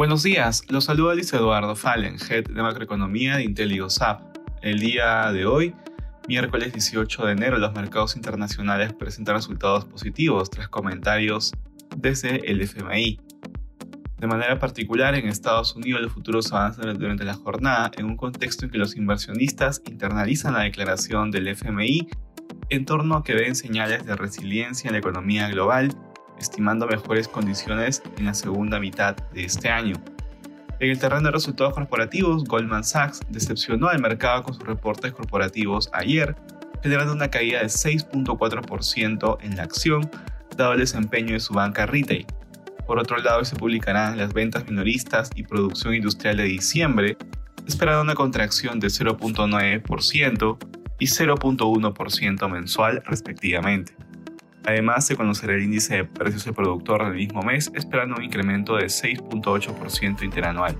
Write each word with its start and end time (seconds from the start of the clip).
Buenos 0.00 0.22
días, 0.22 0.62
los 0.70 0.84
saluda 0.84 1.12
Luis 1.12 1.30
Eduardo 1.34 1.76
Fallen, 1.76 2.16
Head 2.16 2.44
de 2.44 2.62
Macroeconomía 2.62 3.36
de 3.36 3.44
IntelliGoSap. 3.44 4.34
El 4.62 4.78
día 4.78 5.30
de 5.30 5.44
hoy, 5.44 5.74
miércoles 6.26 6.72
18 6.72 7.26
de 7.26 7.32
enero, 7.32 7.58
los 7.58 7.74
mercados 7.74 8.16
internacionales 8.16 8.94
presentan 8.94 9.34
resultados 9.34 9.84
positivos 9.84 10.48
tras 10.48 10.68
comentarios 10.68 11.52
desde 11.94 12.50
el 12.50 12.62
FMI. 12.62 13.20
De 14.16 14.26
manera 14.26 14.58
particular, 14.58 15.14
en 15.16 15.28
Estados 15.28 15.76
Unidos 15.76 16.00
los 16.00 16.14
futuros 16.14 16.50
avanzan 16.50 16.98
durante 16.98 17.24
la 17.24 17.34
jornada 17.34 17.90
en 17.98 18.06
un 18.06 18.16
contexto 18.16 18.64
en 18.64 18.70
que 18.70 18.78
los 18.78 18.96
inversionistas 18.96 19.82
internalizan 19.84 20.54
la 20.54 20.60
declaración 20.60 21.30
del 21.30 21.46
FMI 21.48 22.08
en 22.70 22.86
torno 22.86 23.16
a 23.16 23.22
que 23.22 23.34
ven 23.34 23.54
señales 23.54 24.06
de 24.06 24.16
resiliencia 24.16 24.88
en 24.88 24.94
la 24.94 25.00
economía 25.00 25.50
global 25.50 25.94
estimando 26.40 26.86
mejores 26.86 27.28
condiciones 27.28 28.02
en 28.18 28.26
la 28.26 28.34
segunda 28.34 28.80
mitad 28.80 29.16
de 29.32 29.44
este 29.44 29.68
año. 29.68 29.94
En 30.80 30.90
el 30.90 30.98
terreno 30.98 31.24
de 31.24 31.32
resultados 31.32 31.74
corporativos, 31.74 32.44
Goldman 32.44 32.84
Sachs 32.84 33.20
decepcionó 33.28 33.88
al 33.88 34.00
mercado 34.00 34.42
con 34.42 34.54
sus 34.54 34.64
reportes 34.64 35.12
corporativos 35.12 35.90
ayer, 35.92 36.34
generando 36.82 37.12
una 37.12 37.28
caída 37.28 37.60
de 37.60 37.66
6.4% 37.66 39.38
en 39.42 39.56
la 39.56 39.64
acción, 39.64 40.10
dado 40.56 40.72
el 40.72 40.80
desempeño 40.80 41.34
de 41.34 41.40
su 41.40 41.52
banca 41.52 41.84
retail. 41.84 42.26
Por 42.86 42.98
otro 42.98 43.18
lado, 43.18 43.44
se 43.44 43.56
publicarán 43.56 44.16
las 44.16 44.32
ventas 44.32 44.64
minoristas 44.66 45.30
y 45.34 45.42
producción 45.42 45.94
industrial 45.94 46.38
de 46.38 46.44
diciembre, 46.44 47.18
esperando 47.66 48.00
una 48.00 48.14
contracción 48.14 48.80
de 48.80 48.88
0.9% 48.88 50.58
y 50.98 51.06
0.1% 51.06 52.48
mensual 52.48 53.02
respectivamente. 53.04 53.94
Además, 54.64 55.06
se 55.06 55.16
conocerá 55.16 55.54
el 55.54 55.62
índice 55.62 55.96
de 55.96 56.04
precios 56.04 56.44
del 56.44 56.54
productor 56.54 57.04
del 57.04 57.14
mismo 57.14 57.42
mes, 57.42 57.70
esperando 57.74 58.16
un 58.16 58.24
incremento 58.24 58.76
de 58.76 58.86
6.8% 58.86 60.22
interanual. 60.22 60.76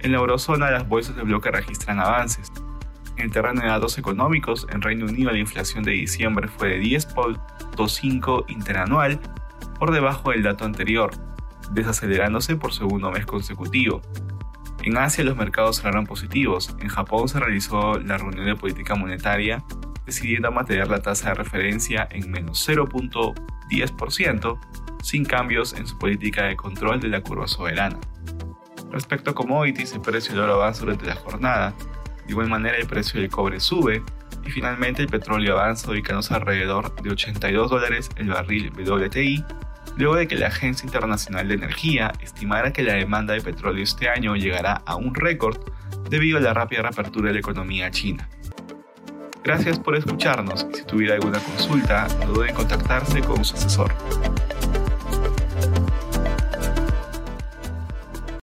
En 0.00 0.12
la 0.12 0.18
eurozona, 0.18 0.70
las 0.70 0.88
bolsas 0.88 1.16
de 1.16 1.22
bloque 1.22 1.50
registran 1.50 1.98
avances. 1.98 2.52
En 3.16 3.24
el 3.24 3.30
terreno 3.30 3.62
de 3.62 3.68
datos 3.68 3.98
económicos, 3.98 4.66
en 4.70 4.82
Reino 4.82 5.06
Unido 5.06 5.30
la 5.30 5.38
inflación 5.38 5.84
de 5.84 5.92
diciembre 5.92 6.48
fue 6.48 6.68
de 6.68 6.80
10.5 6.80 8.44
interanual, 8.48 9.20
por 9.78 9.92
debajo 9.92 10.30
del 10.30 10.42
dato 10.42 10.64
anterior, 10.64 11.10
desacelerándose 11.72 12.56
por 12.56 12.72
segundo 12.72 13.10
mes 13.10 13.26
consecutivo. 13.26 14.02
En 14.82 14.98
Asia 14.98 15.24
los 15.24 15.36
mercados 15.36 15.76
cerraron 15.76 16.06
positivos. 16.06 16.76
En 16.80 16.88
Japón 16.88 17.28
se 17.28 17.40
realizó 17.40 17.98
la 18.00 18.18
reunión 18.18 18.44
de 18.44 18.54
política 18.54 18.94
monetaria 18.94 19.64
decidiendo 20.06 20.50
mantener 20.52 20.88
la 20.88 21.00
tasa 21.00 21.30
de 21.30 21.34
referencia 21.34 22.08
en 22.10 22.30
menos 22.30 22.68
0.10%, 22.68 24.58
sin 25.02 25.24
cambios 25.24 25.74
en 25.74 25.86
su 25.86 25.98
política 25.98 26.44
de 26.44 26.56
control 26.56 27.00
de 27.00 27.08
la 27.08 27.20
curva 27.20 27.46
soberana. 27.46 27.98
Respecto 28.90 29.30
a 29.30 29.34
commodities, 29.34 29.92
el 29.92 30.00
precio 30.00 30.32
del 30.34 30.44
oro 30.44 30.54
avanza 30.54 30.80
durante 30.80 31.06
la 31.06 31.16
jornada, 31.16 31.74
de 32.24 32.30
igual 32.30 32.48
manera 32.48 32.76
el 32.76 32.86
precio 32.86 33.20
del 33.20 33.30
cobre 33.30 33.60
sube, 33.60 34.02
y 34.46 34.50
finalmente 34.50 35.02
el 35.02 35.08
petróleo 35.08 35.58
avanza 35.58 35.90
ubicándose 35.90 36.34
alrededor 36.34 36.94
de 37.02 37.10
82 37.10 37.70
dólares 37.70 38.10
el 38.16 38.28
barril 38.28 38.72
WTI, 38.76 39.44
luego 39.96 40.16
de 40.16 40.28
que 40.28 40.36
la 40.36 40.48
Agencia 40.48 40.86
Internacional 40.86 41.48
de 41.48 41.54
Energía 41.54 42.12
estimara 42.20 42.72
que 42.72 42.82
la 42.82 42.94
demanda 42.94 43.34
de 43.34 43.40
petróleo 43.40 43.82
este 43.82 44.08
año 44.08 44.36
llegará 44.36 44.82
a 44.86 44.96
un 44.96 45.14
récord 45.14 45.58
debido 46.08 46.38
a 46.38 46.40
la 46.40 46.54
rápida 46.54 46.82
reapertura 46.82 47.28
de 47.28 47.34
la 47.34 47.40
economía 47.40 47.90
china. 47.90 48.28
Gracias 49.44 49.78
por 49.78 49.94
escucharnos 49.94 50.66
y 50.72 50.76
si 50.78 50.84
tuviera 50.84 51.16
alguna 51.16 51.38
consulta, 51.38 52.08
no 52.20 52.32
duden 52.32 52.48
en 52.48 52.54
contactarse 52.54 53.20
con 53.20 53.44
su 53.44 53.54
asesor. 53.54 53.92